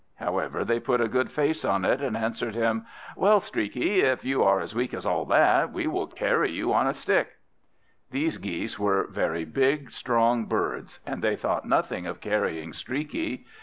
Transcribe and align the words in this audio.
However, 0.15 0.65
they 0.65 0.79
put 0.79 0.99
a 0.99 1.07
good 1.07 1.31
face 1.31 1.63
on 1.63 1.85
it, 1.85 2.01
and 2.01 2.17
answered 2.17 2.55
him: 2.55 2.87
"Well, 3.15 3.39
Streaky, 3.39 3.99
if 4.01 4.25
you 4.25 4.41
are 4.43 4.59
as 4.59 4.73
weak 4.73 4.95
as 4.95 5.05
all 5.05 5.25
that, 5.25 5.71
we 5.71 5.85
will 5.85 6.07
carry 6.07 6.49
you 6.49 6.73
on 6.73 6.87
a 6.87 6.93
stick." 6.95 7.33
These 8.09 8.39
Geese 8.39 8.79
were 8.79 9.05
very 9.11 9.45
big, 9.45 9.91
strong 9.91 10.45
birds, 10.47 10.99
and 11.05 11.21
they 11.23 11.35
thought 11.35 11.65
nothing 11.67 12.07
of 12.07 12.19
carrying 12.19 12.73
Streaky. 12.73 13.45